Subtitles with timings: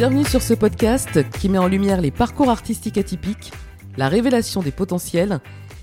[0.00, 3.52] Bienvenue sur ce podcast qui met en lumière les parcours artistiques atypiques,
[3.98, 5.40] la révélation des potentiels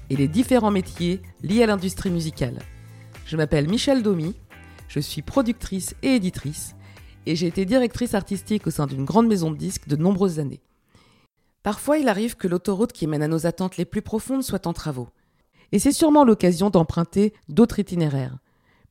[0.10, 2.58] et les différents métiers liés à l'industrie musicale.
[3.28, 4.34] Je m'appelle Michel Domy,
[4.88, 6.76] je suis productrice et éditrice
[7.28, 10.64] et j'ai été directrice artistique au sein d'une grande maison de disques de nombreuses années.
[11.62, 14.74] Parfois, il arrive que l'autoroute qui mène à nos attentes les plus profondes soit en
[14.74, 15.10] travaux.
[15.72, 18.40] Et c'est sûrement l'occasion d'emprunter d'autres itinéraires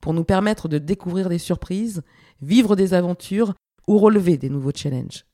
[0.01, 2.05] pour nous permettre de découvrir des surprises,
[2.41, 3.55] vivre des aventures
[3.87, 5.25] ou relever des nouveaux challenges.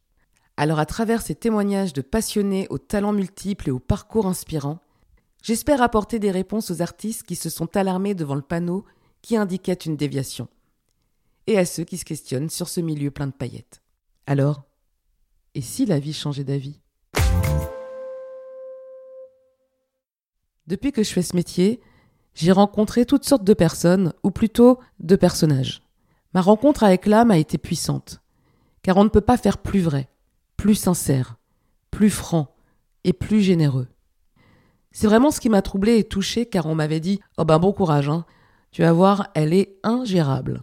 [0.57, 4.81] Alors à travers ces témoignages de passionnés aux talents multiples et aux parcours inspirants,
[5.43, 8.85] j'espère apporter des réponses aux artistes qui se sont alarmés devant le panneau
[9.23, 10.49] qui indiquait une déviation,
[11.47, 13.83] et à ceux qui se questionnent sur ce milieu plein de paillettes.
[14.27, 14.65] Alors,
[15.55, 16.81] et si la vie changeait d'avis?
[20.67, 21.81] Depuis que je fais ce métier,
[22.35, 25.83] j'ai rencontré toutes sortes de personnes, ou plutôt de personnages.
[26.35, 28.22] Ma rencontre avec l'âme a été puissante,
[28.83, 30.09] car on ne peut pas faire plus vrai,
[30.57, 31.37] plus sincère,
[31.91, 32.55] plus franc
[33.05, 33.89] et plus généreux.
[34.93, 37.73] C'est vraiment ce qui m'a troublé et touché, car on m'avait dit Oh ben bon
[37.73, 38.27] courage, hein.
[38.71, 40.63] tu vas voir, elle est ingérable.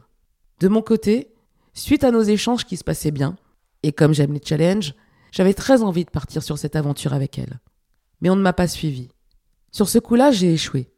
[0.60, 1.34] De mon côté,
[1.74, 3.36] suite à nos échanges qui se passaient bien,
[3.84, 4.94] et comme j'aime les challenges,
[5.32, 7.60] j'avais très envie de partir sur cette aventure avec elle.
[8.22, 9.10] Mais on ne m'a pas suivi.
[9.72, 10.92] Sur ce coup-là, j'ai échoué.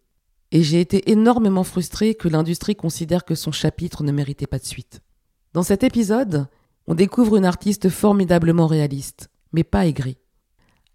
[0.51, 4.65] Et j'ai été énormément frustré que l'industrie considère que son chapitre ne méritait pas de
[4.65, 4.99] suite.
[5.53, 6.47] Dans cet épisode,
[6.91, 10.17] on découvre une artiste formidablement réaliste, mais pas aigrie.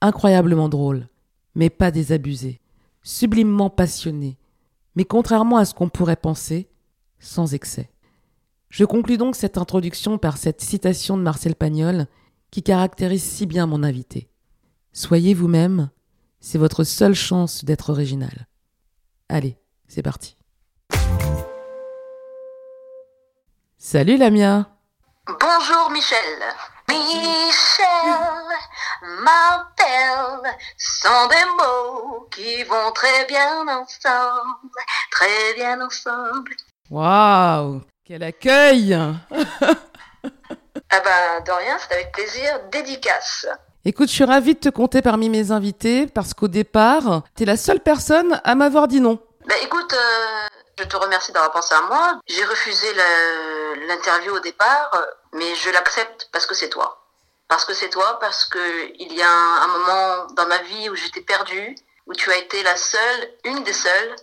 [0.03, 1.09] Incroyablement drôle,
[1.55, 2.61] mais pas désabusée.
[3.03, 4.37] Sublimement passionnée,
[4.95, 6.69] mais contrairement à ce qu'on pourrait penser,
[7.19, 7.89] sans excès.
[8.69, 12.09] Je conclus donc cette introduction par cette citation de Marcel Pagnol
[12.51, 14.29] qui caractérise si bien mon invité.
[14.93, 15.89] Soyez vous-même,
[16.41, 18.49] c'est votre seule chance d'être original.
[19.31, 19.57] Allez,
[19.89, 20.37] c'est parti.
[23.79, 24.76] Salut Lamia
[25.29, 26.39] Bonjour Michel.
[26.89, 27.85] Michel
[29.03, 34.71] m'appelle sont des mots qui vont très bien ensemble,
[35.11, 36.55] très bien ensemble.
[36.91, 38.95] Waouh Quel accueil
[40.91, 42.61] Ah ben de rien, c'est avec plaisir.
[42.71, 43.49] Dédicace.
[43.85, 47.47] Écoute, je suis ravie de te compter parmi mes invités parce qu'au départ, tu es
[47.47, 49.19] la seule personne à m'avoir dit non.
[49.49, 50.47] Ben écoute, euh,
[50.79, 52.21] je te remercie d'avoir pensé à moi.
[52.27, 52.87] J'ai refusé
[53.89, 54.91] l'interview au départ,
[55.33, 57.03] mais je l'accepte parce que c'est toi.
[57.49, 60.91] Parce que c'est toi, parce que il y a un, un moment dans ma vie
[60.91, 61.77] où j'étais perdue,
[62.07, 64.17] où tu as été la seule, une des seules,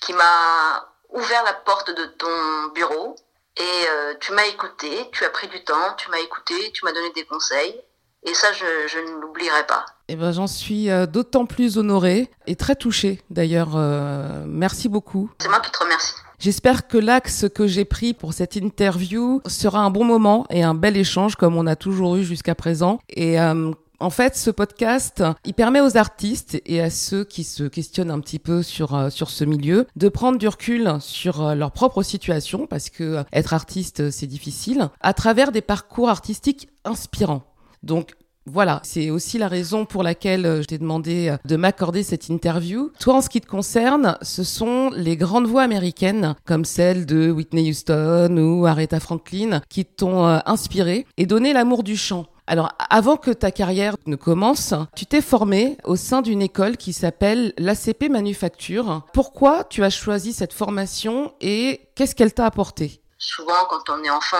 [0.00, 3.16] qui m'a ouvert la porte de ton bureau.
[3.58, 6.92] Et euh, tu m'as écouté, tu as pris du temps, tu m'as écouté, tu m'as
[6.92, 7.80] donné des conseils.
[8.24, 9.86] Et ça, je, je ne l'oublierai pas.
[10.08, 13.76] Eh ben, j'en suis euh, d'autant plus honorée et très touchée d'ailleurs.
[13.76, 15.30] euh, merci beaucoup.
[15.40, 16.14] C'est moi qui te remercie.
[16.38, 20.74] J'espère que l'axe que j'ai pris pour cette interview sera un bon moment et un
[20.74, 23.00] bel échange comme on a toujours eu jusqu'à présent.
[23.08, 27.64] Et euh, en fait, ce podcast, il permet aux artistes et à ceux qui se
[27.64, 31.54] questionnent un petit peu sur euh, sur ce milieu de prendre du recul sur euh,
[31.54, 36.68] leur propre situation parce que euh, être artiste c'est difficile à travers des parcours artistiques
[36.84, 37.44] inspirants.
[37.82, 38.14] Donc
[38.46, 42.28] voilà, c'est aussi la raison pour laquelle euh, je t'ai demandé euh, de m'accorder cette
[42.28, 42.92] interview.
[43.00, 47.30] Toi, en ce qui te concerne, ce sont les grandes voix américaines, comme celle de
[47.30, 52.26] Whitney Houston ou Aretha Franklin, qui t'ont euh, inspiré et donné l'amour du chant.
[52.46, 56.92] Alors, avant que ta carrière ne commence, tu t'es formé au sein d'une école qui
[56.92, 59.02] s'appelle l'ACP Manufacture.
[59.12, 63.00] Pourquoi tu as choisi cette formation et qu'est-ce qu'elle t'a apporté?
[63.18, 64.36] Souvent quand on est enfant,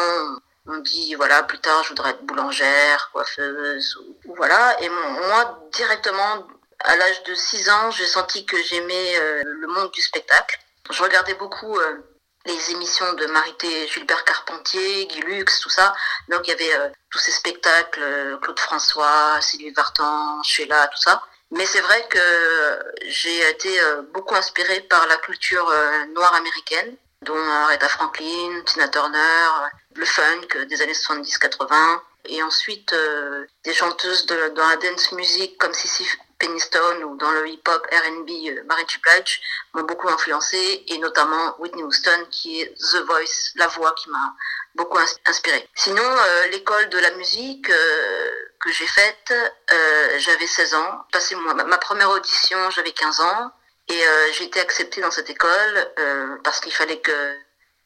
[0.69, 4.81] on dit voilà plus tard je voudrais être boulangère, coiffeuse ou, voilà.
[4.83, 6.47] Et moi directement
[6.81, 10.59] à l'âge de 6 ans, j'ai senti que j'aimais euh, le monde du spectacle.
[10.91, 11.97] Je regardais beaucoup euh,
[12.45, 15.95] les émissions de Marité Gilbert Carpentier, Guy Lux, tout ça.
[16.29, 21.23] Donc il y avait euh, tous ces spectacles, Claude François, Sylvie Vartan, Sheila, tout ça.
[21.51, 23.71] Mais c'est vrai que j'ai été
[24.13, 25.73] beaucoup inspirée par la culture
[26.13, 29.49] noire américaine dont Aretha Franklin, Tina Turner,
[29.97, 35.57] le funk des années 70-80, et ensuite euh, des chanteuses de, dans la dance music
[35.59, 36.05] comme Sissy
[36.39, 38.63] Peniston ou dans le hip-hop R&B euh.
[38.65, 39.41] Blige
[39.75, 44.35] m'ont beaucoup influencé, et notamment Whitney Houston qui est The Voice, la voix qui m'a
[44.75, 45.67] beaucoup ins- inspirée.
[45.75, 49.33] Sinon, euh, l'école de la musique euh, que j'ai faite,
[49.73, 51.07] euh, j'avais 16 ans.
[51.13, 53.53] Passé ma, ma première audition, j'avais 15 ans.
[53.89, 57.37] Et euh, j'ai été acceptée dans cette école euh, parce qu'il fallait que,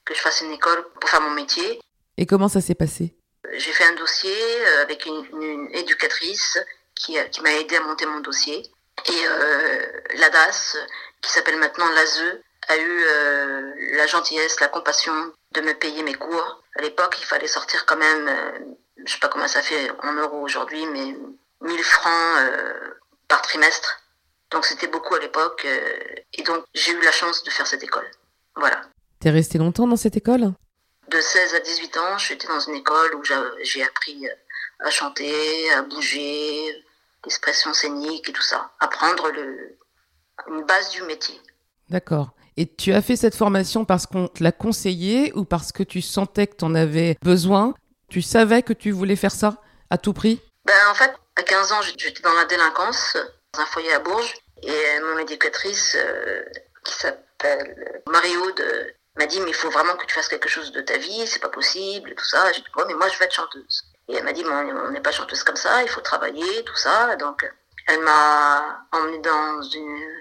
[0.06, 1.80] que je fasse une école pour faire mon métier.
[2.20, 3.16] Et comment ça s'est passé?
[3.54, 6.58] J'ai fait un dossier euh, avec une, une éducatrice
[6.94, 8.62] qui, a- qui m'a aidé à monter mon dossier.
[9.06, 9.86] Et euh,
[10.16, 10.76] l'ADAS,
[11.22, 12.22] qui s'appelle maintenant l'ASE,
[12.68, 16.62] a eu euh, la gentillesse, la compassion de me payer mes cours.
[16.78, 18.58] À l'époque, il fallait sortir quand même euh,
[19.06, 21.16] je sais pas comment ça fait en euros aujourd'hui, mais
[21.62, 22.36] 1000 francs
[23.28, 24.02] par trimestre.
[24.50, 25.66] Donc c'était beaucoup à l'époque.
[26.34, 28.06] et donc j'ai eu la chance de faire cette école.
[28.56, 28.82] Voilà.
[29.20, 30.52] T'es resté longtemps dans cette école?
[31.10, 33.22] De 16 à 18 ans, j'étais dans une école où
[33.62, 34.28] j'ai appris
[34.78, 36.84] à chanter, à bouger,
[37.24, 38.70] l'expression scénique et tout ça.
[38.78, 39.76] Apprendre le,
[40.48, 41.40] une base du métier.
[41.88, 42.30] D'accord.
[42.56, 46.00] Et tu as fait cette formation parce qu'on te l'a conseillé ou parce que tu
[46.00, 47.74] sentais que tu en avais besoin?
[48.08, 49.60] Tu savais que tu voulais faire ça
[49.90, 50.40] à tout prix?
[50.64, 53.16] Ben, En fait, à 15 ans, j'étais dans la délinquance,
[53.54, 54.34] dans un foyer à Bourges.
[54.62, 56.44] Et mon éducatrice, euh,
[56.84, 58.62] qui s'appelle Marie-Aude,
[59.20, 61.38] m'a dit Mais il faut vraiment que tu fasses quelque chose de ta vie, c'est
[61.38, 62.50] pas possible, tout ça.
[62.52, 63.84] J'ai dit Ouais, mais moi, je vais être chanteuse.
[64.10, 67.14] Et elle m'a dit, on n'est pas chanteuse comme ça, il faut travailler, tout ça.
[67.14, 67.48] Donc,
[67.86, 70.20] elle m'a emmenée dans une,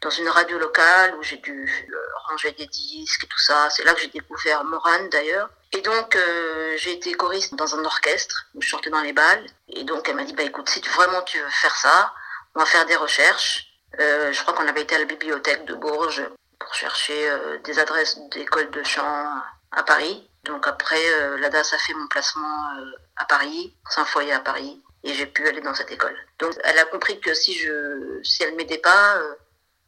[0.00, 1.88] dans une radio locale où j'ai dû
[2.28, 3.70] ranger des disques et tout ça.
[3.70, 5.50] C'est là que j'ai découvert Morane d'ailleurs.
[5.72, 9.46] Et donc, euh, j'ai été choriste dans un orchestre où je chantais dans les balles.
[9.68, 12.12] Et donc, elle m'a dit, bah écoute, si vraiment tu veux faire ça,
[12.56, 13.68] on va faire des recherches.
[14.00, 16.28] Euh, je crois qu'on avait été à la bibliothèque de Bourges
[16.68, 19.42] pour chercher euh, des adresses d'écoles de chant
[19.72, 20.28] à Paris.
[20.44, 21.02] Donc après,
[21.40, 22.70] la DAS a fait mon placement
[23.16, 26.14] à Paris, un foyer à Paris, et j'ai pu aller dans cette école.
[26.38, 29.34] Donc elle a compris que si je, si elle m'aidait pas, euh,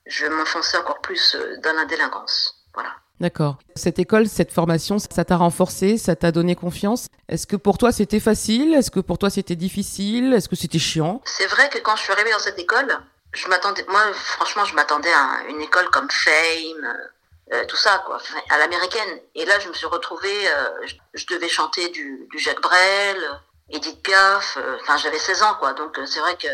[0.06, 2.64] je m'enfonçais encore plus euh, dans la délinquance.
[2.74, 2.90] Voilà.
[3.20, 3.58] D'accord.
[3.74, 7.08] Cette école, cette formation, ça t'a renforcé, ça t'a donné confiance.
[7.28, 8.74] Est-ce que pour toi c'était facile?
[8.74, 10.32] Est-ce que pour toi c'était difficile?
[10.32, 11.20] Est-ce que c'était chiant?
[11.26, 12.88] C'est vrai que quand je suis arrivée dans cette école,
[13.32, 17.10] je m'attendais, moi franchement, je m'attendais à une école comme Fame,
[17.52, 18.18] euh, tout ça, quoi,
[18.50, 19.20] à l'américaine.
[19.34, 23.40] Et là, je me suis retrouvée, euh, je, devais chanter du, du Jacques Brel,
[23.70, 25.72] Edith Piaf, euh, enfin, j'avais 16 ans, quoi.
[25.72, 26.48] Donc, c'est vrai que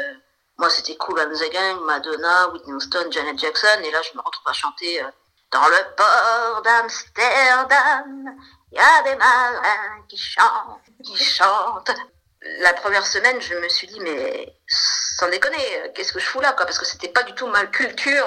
[0.58, 3.78] moi, c'était Cool and the Madonna, Whitney Houston, Janet Jackson.
[3.84, 5.02] Et là, je me retrouve à chanter
[5.52, 8.34] Dans le port d'Amsterdam,
[8.72, 11.90] il y a des marins qui chantent, qui chantent.
[12.60, 14.54] La première semaine, je me suis dit, mais
[15.18, 17.66] sans déconner, qu'est-ce que je fous là, quoi Parce que c'était pas du tout ma
[17.66, 18.26] culture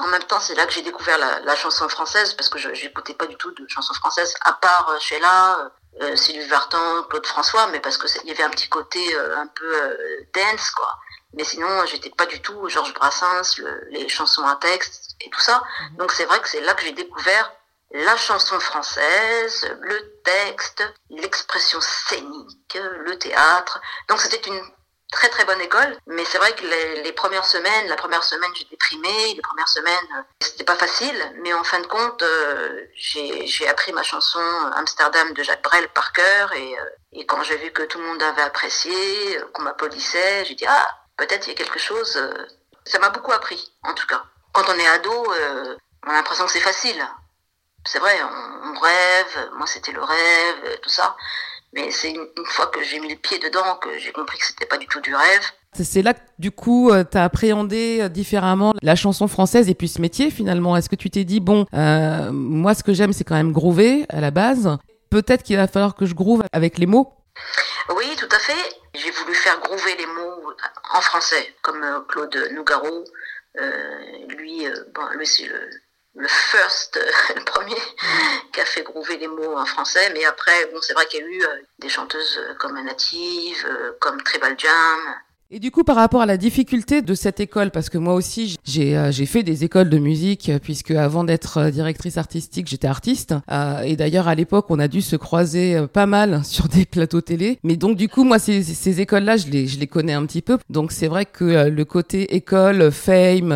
[0.00, 3.14] en même temps, c'est là que j'ai découvert la, chanson française, parce que je n'écoutais
[3.14, 5.68] pas du tout de chansons françaises, à part euh, Sheila, euh,
[6.02, 9.00] euh, Sylvie Vartan, Claude François, mais parce qu'il y avait un petit côté
[9.36, 9.96] un peu
[10.32, 10.96] dance, quoi.
[11.34, 13.60] Mais sinon, j'étais pas du tout Georges Brassens,
[13.90, 15.62] les chansons à texte et tout ça.
[15.80, 15.96] Mhm.
[15.98, 17.52] Donc c'est vrai que c'est là que j'ai découvert
[17.92, 23.80] la chanson française, le texte, l'expression scénique, le théâtre.
[24.08, 24.60] Donc c'était une
[25.10, 28.64] très très bonne école, mais c'est vrai que les, premières semaines, la première semaine j'ai
[28.64, 33.68] déprimé, les premières semaines euh, c'était pas facile, mais en fin de compte euh, j'ai
[33.68, 34.40] appris ma chanson
[34.76, 38.22] Amsterdam de Jacques Brel par cœur et, euh, quand j'ai vu que tout le monde
[38.22, 38.94] avait apprécié,
[39.52, 42.18] qu'on m'applaudissait, j'ai dit ah peut-être il y a quelque chose,
[42.84, 44.22] ça m'a beaucoup appris en tout cas.
[44.52, 45.26] Quand on est ado,
[46.06, 47.04] on a l'impression que c'est facile.
[47.84, 51.16] C'est vrai, on rêve, moi c'était le rêve, tout ça.
[51.72, 54.66] Mais c'est une, fois que j'ai mis le pied dedans que j'ai compris que c'était
[54.66, 55.42] pas du tout du rêve.
[55.72, 59.74] C'est là que du coup, euh, tu as appréhendé euh, différemment la chanson française et
[59.74, 60.76] puis ce métier finalement.
[60.76, 64.04] Est-ce que tu t'es dit, bon, euh, moi ce que j'aime c'est quand même groover
[64.08, 64.78] à la base.
[65.10, 67.12] Peut-être qu'il va falloir que je groove avec les mots
[67.96, 68.76] Oui, tout à fait.
[68.94, 70.52] J'ai voulu faire groover les mots
[70.92, 73.04] en français, comme Claude Nougaro.
[74.28, 75.70] lui, bon, lui c'est le
[76.14, 77.76] le first, euh, le premier,
[78.52, 80.10] qui a fait groover les mots en français.
[80.12, 83.66] Mais après, bon, c'est vrai qu'il y a eu euh, des chanteuses euh, comme Native,
[84.00, 85.00] comme Tribal Jam,
[85.52, 88.56] et du coup, par rapport à la difficulté de cette école, parce que moi aussi,
[88.64, 92.86] j'ai euh, fait des écoles de musique, euh, puisque avant d'être euh, directrice artistique, j'étais
[92.86, 93.34] artiste.
[93.84, 97.58] et d'ailleurs, à l'époque, on a dû se croiser pas mal sur des plateaux télé.
[97.64, 100.56] Mais donc, du coup, moi, ces, écoles-là, je les, connais un petit peu.
[100.68, 103.48] Donc, c'est vrai que le côté école, fame,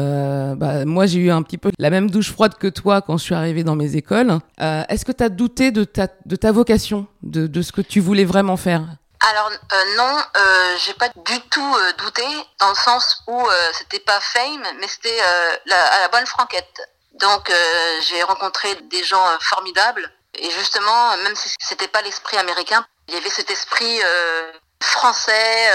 [0.59, 3.23] bah, moi, j'ai eu un petit peu la même douche froide que toi quand je
[3.23, 4.39] suis arrivée dans mes écoles.
[4.59, 8.97] Est-ce que tu as douté de ta, vocation, de ce que tu voulais vraiment faire?
[9.25, 12.26] Alors euh, non, euh, j'ai pas du tout euh, douté
[12.61, 16.83] dans le sens où euh, c'était pas fame, mais c'était à la bonne franquette.
[17.14, 17.50] Donc
[18.09, 23.16] j'ai rencontré des gens formidables et justement, même si c'était pas l'esprit américain, il y
[23.16, 24.00] avait cet esprit
[24.83, 25.71] français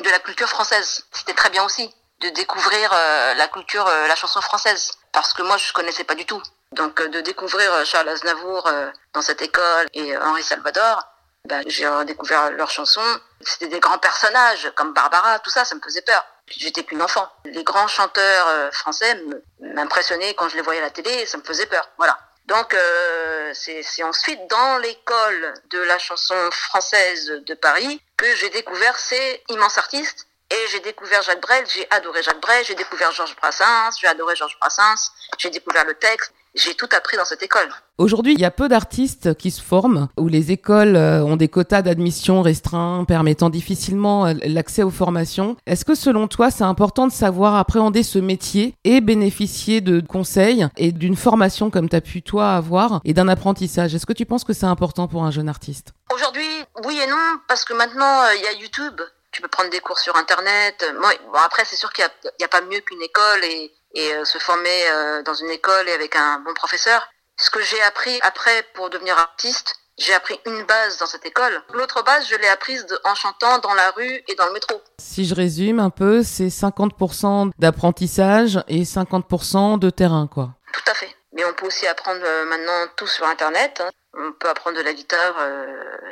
[0.00, 1.04] de la culture française.
[1.12, 2.90] C'était très bien aussi de découvrir
[3.36, 6.42] la culture, la chanson française, parce que moi je connaissais pas du tout.
[6.72, 8.68] Donc de découvrir Charles Aznavour
[9.12, 11.11] dans cette école et Henri Salvador,
[11.48, 13.20] ben, j'ai découvert leurs chansons.
[13.40, 16.24] C'était des grands personnages, comme Barbara, tout ça, ça me faisait peur.
[16.46, 17.28] J'étais qu'une enfant.
[17.44, 19.20] Les grands chanteurs euh, français
[19.60, 21.88] m'impressionnaient quand je les voyais à la télé, ça me faisait peur.
[21.98, 22.18] Voilà.
[22.46, 28.98] Donc euh, c'est ensuite dans l'école de la chanson française de Paris que j'ai découvert
[28.98, 33.34] ces immenses artistes Et j'ai découvert Jacques Brel, j'ai adoré Jacques Brel, j'ai découvert Georges
[33.36, 37.70] Brassens, j'ai adoré Georges Brassens, j'ai découvert le texte, j'ai tout appris dans cette école.
[37.96, 41.48] Aujourd'hui, il y a peu d'artistes qui se forment, où les écoles euh, ont des
[41.48, 45.56] quotas d'admission restreints, permettant difficilement euh, l'accès aux formations.
[45.66, 50.68] Est-ce que selon toi, c'est important de savoir appréhender ce métier et bénéficier de conseils
[50.76, 53.94] et d'une formation comme tu as pu toi avoir et d'un apprentissage?
[53.94, 55.94] Est-ce que tu penses que c'est important pour un jeune artiste?
[56.14, 56.50] Aujourd'hui,
[56.84, 59.00] oui et non, parce que maintenant, euh, il y a YouTube.
[59.32, 60.84] Tu peux prendre des cours sur Internet.
[60.94, 64.24] bon, après, c'est sûr qu'il n'y a, a, pas mieux qu'une école et et euh,
[64.24, 67.08] se former euh, dans une école et avec un bon professeur.
[67.38, 71.62] Ce que j'ai appris après pour devenir artiste, j'ai appris une base dans cette école.
[71.74, 74.80] L'autre base, je l'ai apprise en chantant dans la rue et dans le métro.
[74.98, 80.50] Si je résume un peu, c'est 50% d'apprentissage et 50% de terrain, quoi.
[80.72, 81.14] Tout à fait.
[81.34, 83.82] Mais on peut aussi apprendre euh, maintenant tout sur Internet.
[83.84, 83.90] Hein.
[84.14, 85.36] On peut apprendre de la guitare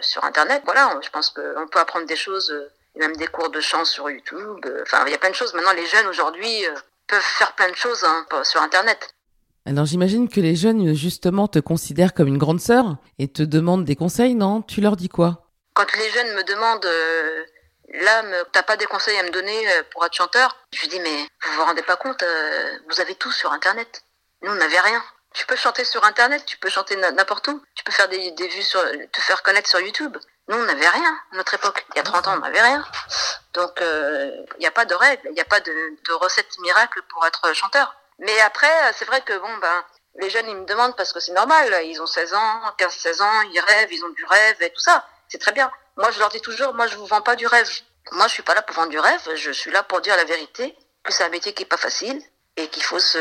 [0.01, 0.63] sur Internet.
[0.65, 2.51] Voilà, je pense qu'on peut apprendre des choses,
[2.97, 4.67] même des cours de chant sur YouTube.
[4.83, 5.55] Enfin, il y a plein de choses.
[5.55, 6.67] Maintenant, les jeunes aujourd'hui,
[7.07, 9.15] peuvent faire plein de choses hein, sur Internet.
[9.67, 13.85] Alors j'imagine que les jeunes, justement, te considèrent comme une grande sœur et te demandent
[13.85, 14.63] des conseils, non?
[14.63, 15.47] Tu leur dis quoi?
[15.75, 17.45] Quand les jeunes me demandent, euh,
[18.03, 20.57] là, t'as pas des conseils à me donner euh, pour être chanteur?
[20.73, 24.03] Je dis, mais vous vous rendez pas compte, euh, vous avez tout sur Internet.
[24.43, 25.03] Nous, on n'avait rien.
[25.35, 28.49] Tu peux chanter sur Internet, tu peux chanter n'importe où, tu peux faire des, des
[28.49, 28.81] vues sur,
[29.13, 30.17] te faire connaître sur YouTube.
[30.51, 31.87] Nous, on n'avait rien à notre époque.
[31.95, 32.85] Il y a 30 ans, on n'avait rien.
[33.55, 37.01] Donc, il euh, n'y a pas de règle, il n'y a pas de, recette miracle
[37.09, 37.95] pour être chanteur.
[38.19, 39.85] Mais après, c'est vrai que bon, ben,
[40.17, 41.73] les jeunes, ils me demandent parce que c'est normal.
[41.85, 44.81] Ils ont 16 ans, 15, 16 ans, ils rêvent, ils ont du rêve et tout
[44.81, 45.07] ça.
[45.29, 45.71] C'est très bien.
[45.97, 47.71] Moi, je leur dis toujours, moi, je vous vends pas du rêve.
[48.11, 49.23] Moi, je suis pas là pour vendre du rêve.
[49.37, 52.21] Je suis là pour dire la vérité, que c'est un métier qui est pas facile
[52.57, 53.19] et qu'il faut se.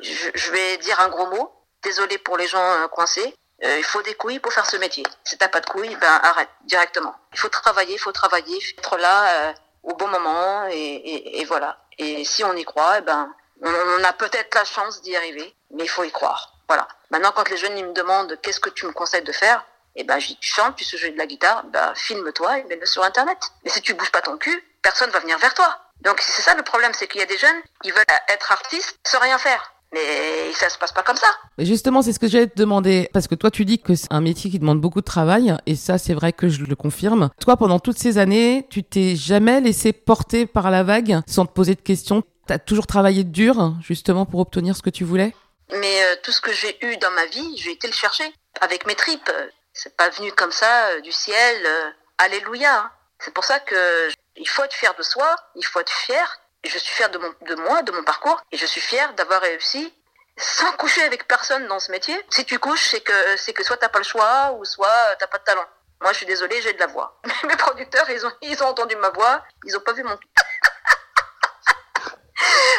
[0.00, 1.52] Je, je vais dire un gros mot.
[1.82, 3.36] Désolé pour les gens euh, coincés.
[3.64, 5.04] Euh, il faut des couilles pour faire ce métier.
[5.24, 7.14] Si t'as pas de couilles, ben arrête directement.
[7.32, 11.78] Il faut travailler, il faut travailler, être là euh, au bon moment et, voilà.
[11.98, 13.32] Et si on y croit, eh ben
[13.62, 16.52] on, a peut-être la chance d'y arriver, mais il faut y croire.
[16.68, 16.86] Voilà.
[17.10, 20.04] Maintenant, quand les jeunes ils me demandent qu'est-ce que tu me conseilles de faire, eh
[20.04, 22.84] ben je dis tu chantes, tu sais jouer de la guitare, ben filme-toi et mets-le
[22.84, 23.38] sur internet.
[23.64, 25.78] Mais si tu bouges pas ton cul, personne va venir vers toi.
[26.02, 28.98] Donc c'est ça le problème, c'est qu'il y a des jeunes qui veulent être artistes
[29.06, 29.72] sans rien faire.
[29.92, 31.28] Mais ça se passe pas comme ça.
[31.58, 33.08] Justement, c'est ce que j'allais te demander.
[33.12, 35.56] Parce que toi, tu dis que c'est un métier qui demande beaucoup de travail.
[35.66, 37.30] Et ça, c'est vrai que je le confirme.
[37.40, 41.52] Toi, pendant toutes ces années, tu t'es jamais laissé porter par la vague sans te
[41.52, 42.22] poser de questions.
[42.46, 45.34] Tu as toujours travaillé dur, justement, pour obtenir ce que tu voulais?
[45.70, 48.24] Mais euh, tout ce que j'ai eu dans ma vie, j'ai été le chercher.
[48.60, 49.30] Avec mes tripes.
[49.72, 51.56] C'est pas venu comme ça, euh, du ciel.
[51.66, 52.90] Euh, alléluia.
[53.18, 56.78] C'est pour ça que il faut être fier de soi, il faut être fier je
[56.78, 59.92] suis fière de, mon, de moi, de mon parcours, et je suis fière d'avoir réussi
[60.36, 62.14] sans coucher avec personne dans ce métier.
[62.30, 65.26] Si tu couches, c'est que, c'est que soit t'as pas le choix, ou soit t'as
[65.26, 65.64] pas de talent.
[66.02, 67.18] Moi, je suis désolée, j'ai de la voix.
[67.48, 70.10] Mes producteurs, ils ont, ils ont entendu ma voix, ils ont pas vu mon...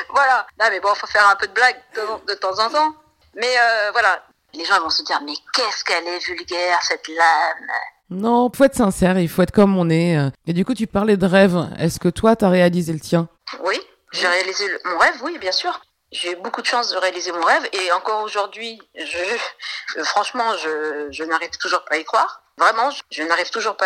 [0.09, 0.45] voilà.
[0.59, 1.81] Non, mais bon, faut faire un peu de blague
[2.27, 2.95] de, temps en temps.
[3.35, 7.71] Mais euh, voilà, les gens vont se dire, mais qu'est-ce qu'elle est vulgaire, cette lame
[8.11, 10.15] Non, faut être sincère, il faut être comme on est.
[10.45, 11.57] Et du coup, tu parlais de rêve.
[11.79, 13.27] Est-ce que toi, t'as réalisé le tien?
[13.63, 13.79] Oui,
[14.11, 15.79] j'ai réalisé mon rêve, oui, bien sûr.
[16.11, 21.07] J'ai eu beaucoup de chance de réaliser mon rêve et encore aujourd'hui, je, franchement, je,
[21.11, 22.43] je n'arrive toujours pas à y croire.
[22.57, 23.85] Vraiment, je, n'arrive toujours pas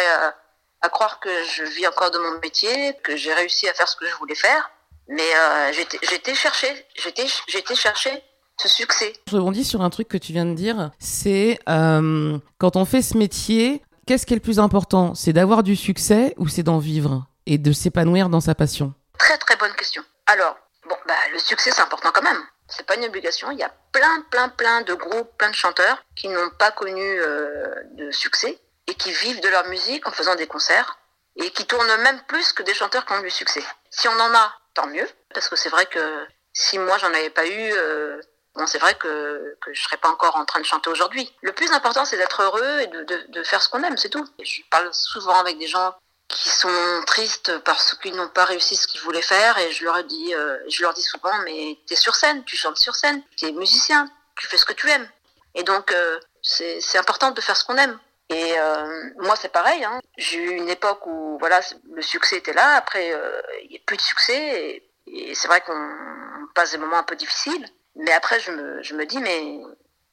[0.81, 3.95] à, croire que je vis encore de mon métier, que j'ai réussi à faire ce
[3.95, 4.71] que je voulais faire.
[5.07, 8.23] Mais euh, j'étais chercher, j'étais j'étais chercher
[8.61, 9.13] ce succès.
[9.27, 13.01] Je rebondis sur un truc que tu viens de dire, c'est euh, quand on fait
[13.01, 15.15] ce métier, qu'est-ce qui est le plus important?
[15.15, 18.93] C'est d'avoir du succès ou c'est d'en vivre et de s'épanouir dans sa passion?
[19.21, 20.03] Très très bonne question.
[20.25, 20.57] Alors,
[20.89, 22.43] bon, bah, le succès c'est important quand même.
[22.67, 23.51] C'est pas une obligation.
[23.51, 27.21] Il y a plein, plein, plein de groupes, plein de chanteurs qui n'ont pas connu
[27.21, 30.97] euh, de succès et qui vivent de leur musique en faisant des concerts
[31.35, 33.63] et qui tournent même plus que des chanteurs qui ont du succès.
[33.91, 37.29] Si on en a, tant mieux, parce que c'est vrai que si moi j'en avais
[37.29, 38.19] pas eu, euh,
[38.55, 41.31] bon, c'est vrai que, que je serais pas encore en train de chanter aujourd'hui.
[41.43, 44.27] Le plus important, c'est d'être heureux et de, de faire ce qu'on aime, c'est tout.
[44.41, 45.93] Je parle souvent avec des gens
[46.31, 50.03] qui sont tristes parce qu'ils n'ont pas réussi ce qu'ils voulaient faire et je leur
[50.03, 53.21] dis euh, je leur dis souvent mais tu es sur scène tu chantes sur scène
[53.38, 55.07] tu es musicien tu fais ce que tu aimes.
[55.53, 58.00] Et donc euh, c'est important de faire ce qu'on aime.
[58.29, 60.00] Et euh, moi c'est pareil hein.
[60.17, 61.59] j'ai eu une époque où voilà
[61.93, 62.75] le succès était là.
[62.75, 63.13] Après
[63.63, 65.89] il n'y a plus de succès et, et c'est vrai qu'on
[66.55, 67.67] passe des moments un peu difficiles.
[67.95, 69.59] Mais après je me, je me dis mais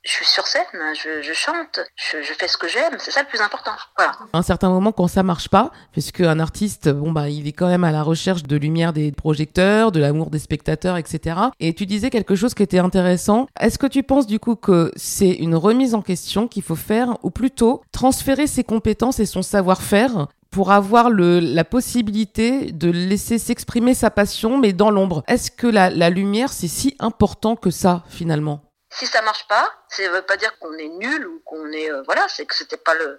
[0.04, 0.62] je suis sur scène,
[0.94, 3.72] je, chante, je, fais ce que j'aime, c'est ça le plus important.
[3.96, 4.12] Voilà.
[4.32, 7.52] À un certain moment, quand ça marche pas, puisque un artiste, bon bah, il est
[7.52, 11.36] quand même à la recherche de lumière des projecteurs, de l'amour des spectateurs, etc.
[11.60, 13.48] Et tu disais quelque chose qui était intéressant.
[13.60, 17.18] Est-ce que tu penses du coup que c'est une remise en question qu'il faut faire,
[17.22, 23.92] ou plutôt transférer ses compétences et son savoir-faire pour avoir la possibilité de laisser s'exprimer
[23.94, 25.22] sa passion, mais dans l'ombre?
[25.26, 28.67] Est-ce que la lumière, c'est si important que ça, finalement?
[28.90, 31.90] Si ça marche pas, ça veut pas dire qu'on est nul ou qu'on est...
[31.90, 33.18] euh, voilà, c'est que c'était pas le...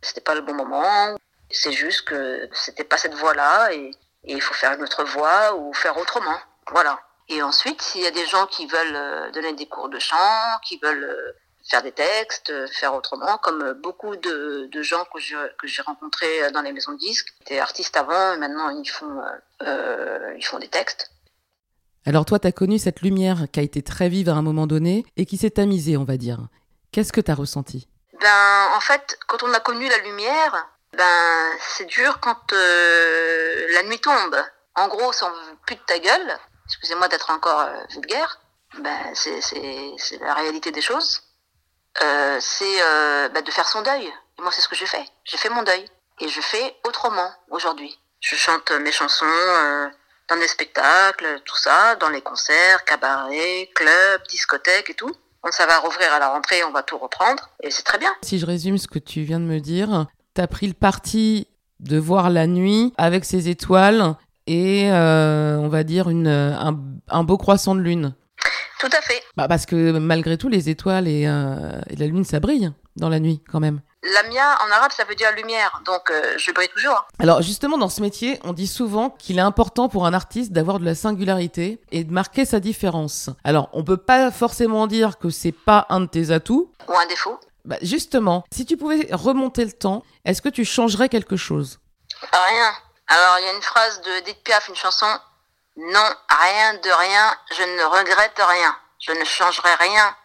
[0.00, 1.16] C'était pas le bon moment.
[1.50, 3.92] C'est juste que c'était pas cette voie-là et,
[4.24, 6.38] il faut faire une autre voie ou faire autrement.
[6.70, 7.00] Voilà.
[7.28, 10.58] Et ensuite, s'il y a des gens qui veulent euh, donner des cours de chant,
[10.64, 11.32] qui veulent euh,
[11.68, 16.92] faire des textes, faire autrement, comme beaucoup de, gens que j'ai rencontrés dans les maisons
[16.92, 19.22] de disques, étaient artistes avant et maintenant ils font,
[19.60, 21.10] ils font des textes.
[22.04, 24.66] Alors toi, tu as connu cette lumière qui a été très vive à un moment
[24.66, 26.38] donné et qui s'est tamisée, on va dire.
[26.90, 27.88] Qu'est-ce que tu as ressenti?
[28.20, 33.82] Ben, en fait, quand on a connu la lumière, ben, c'est dur quand euh, la
[33.84, 34.36] nuit tombe.
[34.74, 38.40] En gros, si on veut plus de ta gueule, excusez-moi d'être encore euh, vulgaire,
[38.80, 41.22] ben, c'est, c'est, c'est la réalité des choses.
[42.02, 44.06] Euh, c'est euh, ben, de faire son deuil.
[44.06, 45.04] Et moi, c'est ce que j'ai fait.
[45.24, 45.84] J'ai fait mon deuil.
[46.20, 47.98] Et je fais autrement aujourd'hui.
[48.20, 49.88] Je chante mes chansons euh,
[50.28, 55.12] dans des spectacles, tout ça, dans les concerts, cabarets, clubs, discothèques et tout.
[55.40, 57.50] Quand ça va rouvrir à la rentrée, on va tout reprendre.
[57.62, 58.12] Et c'est très bien.
[58.22, 61.48] Si je résume ce que tu viens de me dire, tu as pris le parti
[61.80, 64.14] de voir la nuit avec ses étoiles
[64.46, 68.14] et, euh, on va dire, une, un, un beau croissant de lune.
[68.78, 69.22] Tout à fait.
[69.36, 73.08] Bah parce que malgré tout, les étoiles et, euh, et la lune, ça brille dans
[73.08, 73.80] la nuit quand même.
[74.02, 75.80] Lamia, en arabe, ça veut dire lumière.
[75.84, 77.06] Donc, euh, je brille toujours.
[77.20, 80.80] Alors justement, dans ce métier, on dit souvent qu'il est important pour un artiste d'avoir
[80.80, 83.30] de la singularité et de marquer sa différence.
[83.44, 86.72] Alors, on peut pas forcément dire que c'est pas un de tes atouts.
[86.88, 87.38] Ou un défaut.
[87.64, 91.78] Bah, justement, si tu pouvais remonter le temps, est-ce que tu changerais quelque chose?
[92.32, 92.72] Rien.
[93.06, 95.06] Alors, il y a une phrase de Edith Piaf, une chanson.
[95.76, 98.76] Non, rien de rien, je ne regrette rien.
[98.98, 100.16] Je ne changerai rien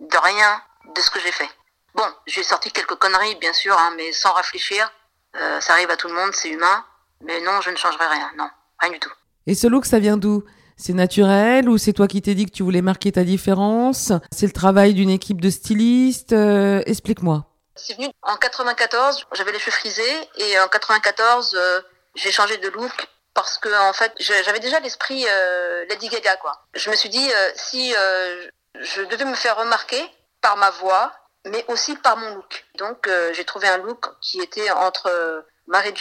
[0.00, 0.62] de rien
[0.94, 1.48] de ce que j'ai fait.
[1.94, 4.90] Bon, j'ai sorti quelques conneries, bien sûr, hein, mais sans réfléchir.
[5.36, 6.84] Euh, ça arrive à tout le monde, c'est humain.
[7.22, 8.30] Mais non, je ne changerai rien.
[8.36, 9.12] Non, rien du tout.
[9.46, 10.42] Et ce look, ça vient d'où?
[10.76, 14.12] C'est naturel ou c'est toi qui t'es dit que tu voulais marquer ta différence?
[14.32, 17.44] C'est le travail d'une équipe de stylistes Euh, Explique-moi.
[17.76, 21.80] C'est venu en 94, j'avais les cheveux frisés et en 94, euh,
[22.14, 22.92] j'ai changé de look
[23.34, 26.52] parce que en fait, j'avais déjà l'esprit euh, Lady Gaga quoi.
[26.74, 28.46] Je me suis dit euh, si euh,
[28.80, 30.02] je devais me faire remarquer
[30.42, 31.12] par ma voix,
[31.46, 32.64] mais aussi par mon look.
[32.76, 35.94] Donc euh, j'ai trouvé un look qui était entre euh, Mary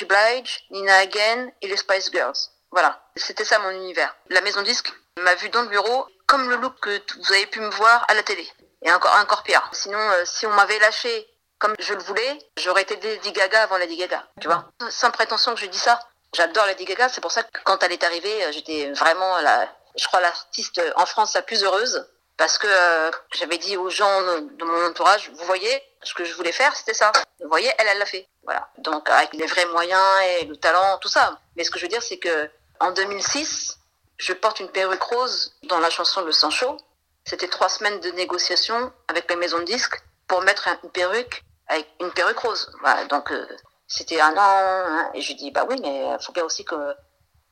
[0.70, 2.38] Nina Hagen et les Spice Girls.
[2.72, 4.16] Voilà, c'était ça mon univers.
[4.30, 7.60] La maison disque m'a vu dans le bureau comme le look que vous avez pu
[7.60, 8.48] me voir à la télé.
[8.84, 9.70] Et encore, encore pire.
[9.74, 11.28] Sinon, euh, si on m'avait lâché
[11.60, 14.26] comme je le voulais, j'aurais été Lady Gaga avant Lady Gaga.
[14.40, 16.00] Tu vois Sans prétention que je dis ça.
[16.34, 17.10] J'adore Lady Gaga.
[17.10, 20.82] C'est pour ça que quand elle est arrivée, euh, j'étais vraiment, la, je crois, l'artiste
[20.96, 22.08] en France la plus heureuse.
[22.42, 26.34] Parce que euh, j'avais dit aux gens de, mon entourage, vous voyez, ce que je
[26.34, 27.12] voulais faire, c'était ça.
[27.40, 28.28] Vous voyez, elle, elle l'a fait.
[28.42, 28.68] Voilà.
[28.80, 30.04] Donc, avec les vrais moyens
[30.40, 31.38] et le talent, tout ça.
[31.56, 32.50] Mais ce que je veux dire, c'est que
[32.80, 33.78] en 2006,
[34.18, 36.78] je porte une perruque rose dans la chanson Le sang chaud.
[37.26, 41.44] C'était trois semaines de négociations avec les maisons de disques pour mettre un- une perruque
[41.68, 42.72] avec une perruque rose.
[42.82, 43.46] Voilà, donc euh,
[43.88, 44.40] c'était un an.
[44.40, 46.76] hein, et je dis bah oui, mais il faut bien aussi que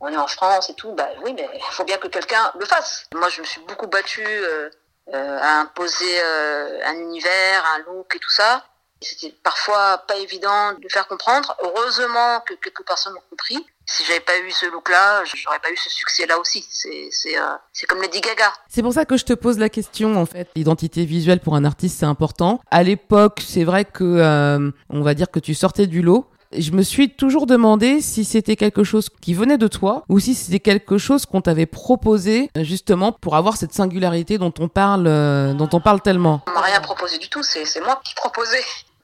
[0.02, 0.94] on est en France et tout.
[0.94, 3.06] Bah oui, mais il faut bien que quelqu'un le fasse.
[3.14, 4.70] Moi, je me suis beaucoup battue euh,
[5.14, 8.66] à imposer euh, un univers, un look et tout ça.
[9.02, 11.56] C'était parfois pas évident de faire comprendre.
[11.64, 13.58] Heureusement que quelques personnes ont compris.
[13.86, 16.66] Si j'avais pas eu ce look-là, j'aurais pas eu ce succès-là aussi.
[16.70, 18.52] C'est euh, comme Lady Gaga.
[18.68, 20.50] C'est pour ça que je te pose la question en fait.
[20.56, 22.60] L'identité visuelle pour un artiste c'est important.
[22.70, 26.29] À l'époque, c'est vrai que euh, on va dire que tu sortais du lot.
[26.52, 30.34] Je me suis toujours demandé si c'était quelque chose qui venait de toi ou si
[30.34, 35.54] c'était quelque chose qu'on t'avait proposé justement pour avoir cette singularité dont on parle, euh,
[35.54, 36.42] dont on parle tellement.
[36.48, 38.64] On m'a rien proposé du tout, c'est moi qui proposais.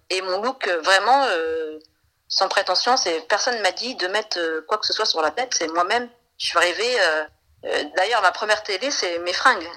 [0.10, 1.80] Et mon look, euh, vraiment, euh,
[2.28, 5.32] sans prétention, c'est personne m'a dit de mettre euh, quoi que ce soit sur la
[5.32, 5.54] tête.
[5.54, 6.10] C'est moi-même.
[6.38, 9.68] Je suis euh, D'ailleurs, ma première télé, c'est mes fringues.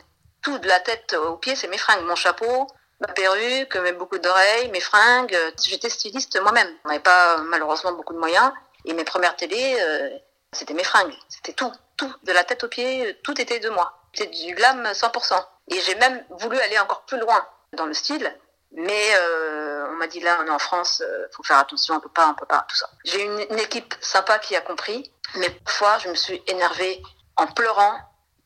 [0.43, 2.05] Tout de la tête aux pieds, c'est mes fringues.
[2.07, 2.67] Mon chapeau,
[3.01, 5.35] ma perruque, mes boucles d'oreilles, mes fringues.
[5.35, 6.73] euh, J'étais styliste moi-même.
[6.85, 8.53] On n'avait pas malheureusement beaucoup de moyens.
[8.85, 10.11] Et mes premières télés, euh,
[10.53, 11.15] c'était mes fringues.
[11.29, 13.95] C'était tout, tout, de la tête aux pieds, euh, tout était de moi.
[14.15, 15.35] C'était du glam 100%.
[15.71, 18.35] Et j'ai même voulu aller encore plus loin dans le style.
[18.73, 22.01] Mais euh, on m'a dit là, on est en France, euh, faut faire attention, on
[22.01, 22.89] peut pas, on peut pas, tout ça.
[23.05, 27.03] J'ai une, une équipe sympa qui a compris, mais parfois je me suis énervée
[27.37, 27.99] en pleurant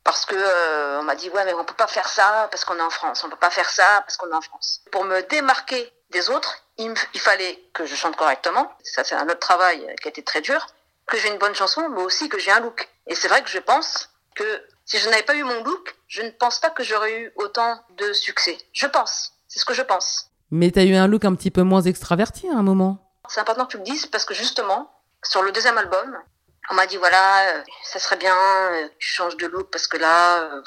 [0.04, 2.76] parce que euh, on m'a dit ouais mais on peut pas faire ça parce qu'on
[2.78, 4.80] est en France, on peut pas faire ça parce qu'on est en France.
[4.90, 8.72] Pour me démarquer des autres, il, me- il fallait que je chante correctement.
[8.82, 10.66] Ça c'est un autre travail qui a été très dur.
[11.06, 12.88] Que j'ai une bonne chanson, mais aussi que j'ai un look.
[13.08, 16.22] Et c'est vrai que je pense que si je n'avais pas eu mon look, je
[16.22, 18.56] ne pense pas que j'aurais eu autant de succès.
[18.72, 19.32] Je pense.
[19.48, 20.28] C'est ce que je pense.
[20.52, 22.98] Mais t'as eu un look un petit peu moins extraverti à un moment?
[23.28, 24.92] C'est important que tu le dises parce que justement,
[25.24, 26.16] sur le deuxième album,
[26.72, 29.98] on m'a dit voilà, euh, ça serait bien, euh, tu changes de look parce que
[29.98, 30.62] là, euh,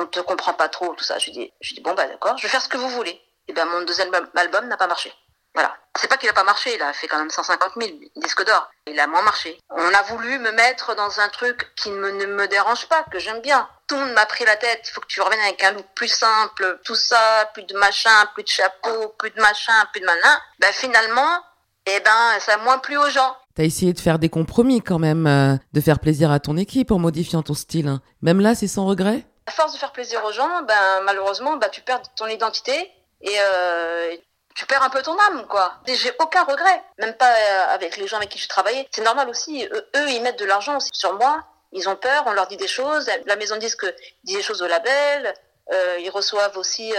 [0.00, 1.18] on te comprend pas trop, tout ça.
[1.18, 3.22] Je dis, je dis bon bah d'accord, je vais faire ce que vous voulez.
[3.46, 5.12] Et ben mon deuxième album n'a pas marché.
[5.54, 5.76] Voilà.
[5.96, 8.70] C'est pas qu'il a pas marché, il a fait quand même 150 000 disques d'or.
[8.86, 9.58] Il a moins marché.
[9.70, 13.40] On a voulu me mettre dans un truc qui ne me dérange pas, que j'aime
[13.40, 13.68] bien.
[13.88, 14.80] Tout le monde m'a pris la tête.
[14.88, 18.26] Il faut que tu reviennes avec un look plus simple, tout ça, plus de machin,
[18.34, 20.40] plus de chapeau, plus de machin, plus de malin.
[20.60, 21.44] Ben finalement,
[21.86, 23.36] eh ben ça a moins plu aux gens.
[23.54, 26.90] T'as essayé de faire des compromis quand même, euh, de faire plaisir à ton équipe
[26.92, 27.88] en modifiant ton style.
[27.88, 28.00] hein.
[28.22, 29.24] Même là, c'est sans regret?
[29.46, 32.90] À force de faire plaisir aux gens, ben malheureusement, ben, tu perds ton identité
[33.22, 34.14] et euh,
[34.54, 35.74] tu perds un peu ton âme, quoi.
[35.86, 38.88] J'ai aucun regret, même pas euh, avec les gens avec qui j'ai travaillé.
[38.92, 41.42] C'est normal aussi, eux, eux, ils mettent de l'argent aussi sur moi.
[41.72, 43.08] Ils ont peur, on leur dit des choses.
[43.26, 43.84] La maison disque
[44.24, 45.34] dit des choses au label.
[46.00, 46.92] Ils reçoivent aussi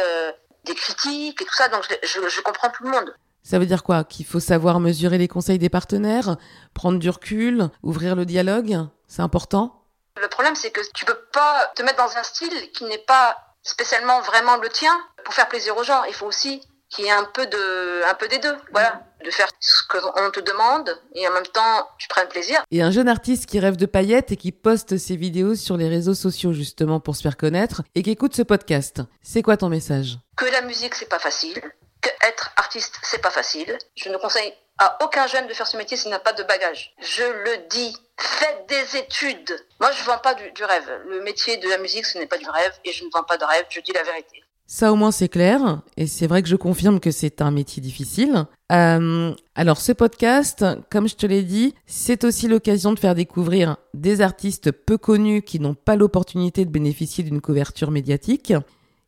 [0.63, 1.67] des critiques et tout ça.
[1.67, 3.13] Donc je, je, je comprends tout le monde.
[3.43, 4.03] Ça veut dire quoi?
[4.03, 6.37] Qu'il faut savoir mesurer les conseils des partenaires,
[6.73, 8.79] prendre du recul, ouvrir le dialogue?
[9.07, 9.83] C'est important?
[10.21, 13.37] Le problème, c'est que tu peux pas te mettre dans un style qui n'est pas
[13.63, 16.03] spécialement vraiment le tien pour faire plaisir aux gens.
[16.05, 18.55] Il faut aussi qu'il y ait un peu de, un peu des deux.
[18.71, 19.03] Voilà.
[19.23, 22.63] De faire ce qu'on te demande et en même temps, tu prennes plaisir.
[22.71, 25.87] Et un jeune artiste qui rêve de paillettes et qui poste ses vidéos sur les
[25.87, 29.01] réseaux sociaux justement pour se faire connaître et qui écoute ce podcast.
[29.21, 30.17] C'est quoi ton message?
[30.35, 31.61] Que la musique, c'est pas facile.
[32.01, 33.77] Que être artiste, c'est pas facile.
[33.95, 36.95] Je ne conseille à aucun jeune de faire ce métier s'il n'a pas de bagage.
[36.99, 37.95] Je le dis.
[38.17, 39.55] Faites des études.
[39.79, 40.89] Moi, je vends pas du, du rêve.
[41.07, 43.37] Le métier de la musique, ce n'est pas du rêve et je ne vends pas
[43.37, 43.65] de rêve.
[43.69, 44.43] Je dis la vérité.
[44.71, 47.81] Ça au moins c'est clair, et c'est vrai que je confirme que c'est un métier
[47.81, 48.45] difficile.
[48.71, 53.75] Euh, alors ce podcast, comme je te l'ai dit, c'est aussi l'occasion de faire découvrir
[53.93, 58.53] des artistes peu connus qui n'ont pas l'opportunité de bénéficier d'une couverture médiatique.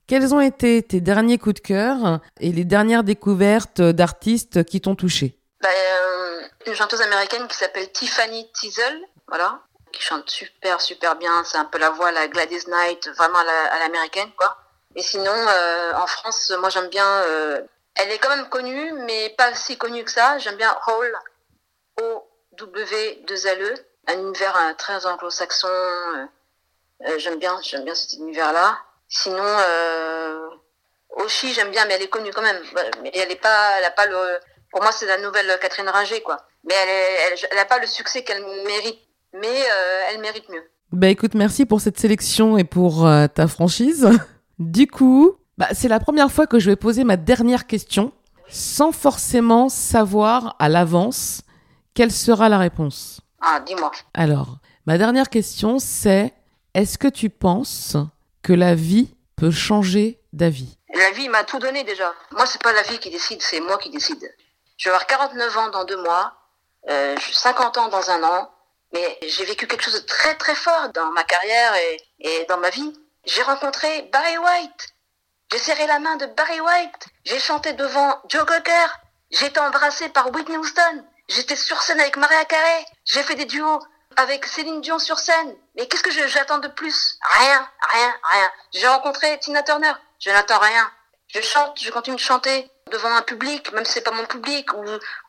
[0.07, 4.95] Quels ont été tes derniers coups de cœur et les dernières découvertes d'artistes qui t'ont
[4.95, 5.39] touché?
[5.61, 9.59] Ben, euh, une chanteuse américaine qui s'appelle Tiffany Teasel, voilà,
[9.93, 11.43] qui chante super super bien.
[11.45, 14.29] C'est un peu la voix la Gladys Knight, vraiment à la- à l'américaine.
[14.95, 17.07] Et sinon, euh, en France, moi j'aime bien.
[17.07, 17.61] euh,
[17.95, 20.37] elle est quand même connue, mais pas si connue que ça.
[20.39, 21.13] J'aime bien Hall,
[22.01, 23.73] O-W-2-L-E,
[24.07, 25.67] un univers très anglo-saxon.
[27.17, 28.77] j'aime bien, j'aime bien cet univers-là.
[29.15, 30.49] Sinon, euh,
[31.17, 32.57] Oshi, j'aime bien, mais elle est connue quand même.
[33.03, 34.39] Mais elle est pas, elle a pas le.
[34.71, 36.37] Pour moi, c'est la nouvelle Catherine Ringer, quoi.
[36.63, 38.99] Mais elle, est, elle, elle a pas le succès qu'elle mérite.
[39.33, 40.63] Mais euh, elle mérite mieux.
[40.91, 44.09] Bah écoute, merci pour cette sélection et pour euh, ta franchise.
[44.59, 48.13] Du coup, bah, c'est la première fois que je vais poser ma dernière question
[48.47, 51.41] sans forcément savoir à l'avance
[51.95, 53.21] quelle sera la réponse.
[53.41, 53.91] Ah, dis-moi.
[54.13, 56.33] Alors, ma dernière question c'est
[56.75, 57.97] est-ce que tu penses
[58.43, 62.13] que la vie peut changer d'avis La vie m'a tout donné déjà.
[62.31, 64.23] Moi, c'est pas la vie qui décide, c'est moi qui décide.
[64.77, 66.33] Je vais avoir 49 ans dans deux mois,
[66.89, 68.51] euh, je- 50 ans dans un an,
[68.93, 71.73] mais j'ai vécu quelque chose de très très fort dans ma carrière
[72.19, 72.93] et, dans ma vie.
[73.25, 74.89] J'ai rencontré Barry White.
[75.51, 77.05] J'ai serré la main de Barry White.
[77.25, 78.87] J'ai chanté devant Joe Cocker.
[79.31, 81.05] J'ai été embrassée par Whitney Houston.
[81.29, 82.85] J'étais sur scène avec Maria Carey.
[83.05, 83.79] J'ai fait des duos
[84.17, 85.55] avec Céline Dion sur scène.
[85.75, 87.17] Mais qu'est-ce que j'attends de plus?
[87.39, 88.51] Rien, rien, rien.
[88.71, 89.93] J'ai rencontré Tina Turner.
[90.19, 90.91] Je n'attends rien.
[91.27, 94.71] Je chante, je continue de chanter devant un public, même si c'est pas mon public,
[94.73, 94.85] ou,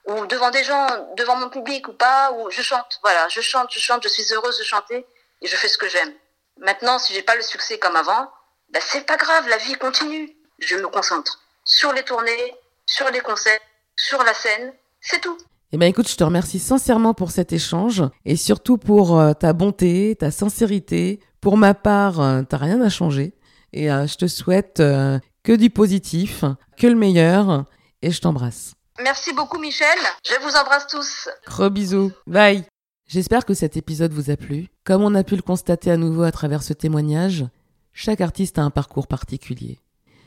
[0.06, 2.98] ou devant des gens, devant mon public ou pas, ou je chante.
[3.02, 5.06] Voilà, je chante, je chante, je suis heureuse de chanter
[5.40, 6.12] et je fais ce que j'aime.
[6.58, 8.30] Maintenant, si j'ai pas le succès comme avant,
[8.68, 10.36] ben c'est pas grave, la vie continue.
[10.58, 12.54] Je me concentre sur les tournées,
[12.86, 13.60] sur les concerts,
[13.96, 15.38] sur la scène, c'est tout.
[15.72, 19.52] Eh bien écoute, je te remercie sincèrement pour cet échange et surtout pour euh, ta
[19.52, 21.20] bonté, ta sincérité.
[21.40, 23.34] Pour ma part, euh, t'as rien à changer
[23.72, 26.44] et euh, je te souhaite que du positif,
[26.78, 27.64] que le meilleur
[28.02, 28.74] et je t'embrasse.
[29.02, 31.28] Merci beaucoup Michel, je vous embrasse tous.
[31.46, 32.12] Gros bisous.
[32.26, 32.64] Bye.
[33.06, 34.68] J'espère que cet épisode vous a plu.
[34.84, 37.44] Comme on a pu le constater à nouveau à travers ce témoignage,
[37.92, 39.80] chaque artiste a un parcours particulier.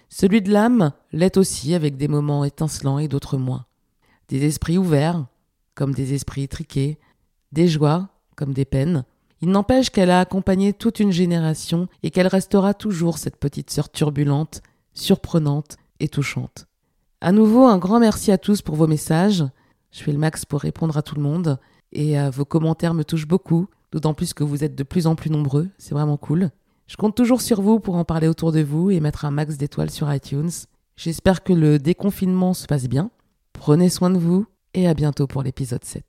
[0.10, 3.66] Celui de l'âme l'est aussi avec des moments étincelants et d'autres moins.
[4.30, 5.26] Des esprits ouverts,
[5.76, 6.98] comme des esprits étriqués,
[7.52, 9.06] des joies, comme des peines.
[9.42, 13.92] Il n'empêche qu'elle a accompagné toute une génération et qu'elle restera toujours cette petite sœur
[13.92, 14.62] turbulente,
[14.94, 16.68] surprenante et touchante.
[17.22, 19.44] À nouveau, un grand merci à tous pour vos messages.
[19.92, 21.60] Je fais le max pour répondre à tout le monde
[21.92, 25.16] et euh, vos commentaires me touchent beaucoup, d'autant plus que vous êtes de plus en
[25.16, 26.52] plus nombreux, c'est vraiment cool.
[26.88, 29.58] Je compte toujours sur vous pour en parler autour de vous et mettre un max
[29.58, 30.50] d'étoiles sur iTunes.
[30.96, 33.12] J'espère que le déconfinement se passe bien.
[33.58, 36.07] Prenez soin de vous et à bientôt pour l'épisode 7.